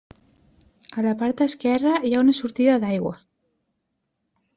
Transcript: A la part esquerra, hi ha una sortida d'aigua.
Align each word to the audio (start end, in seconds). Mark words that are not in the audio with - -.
A 1.01 1.03
la 1.05 1.11
part 1.19 1.43
esquerra, 1.45 1.91
hi 2.09 2.13
ha 2.15 2.21
una 2.27 2.35
sortida 2.39 2.79
d'aigua. 2.85 3.13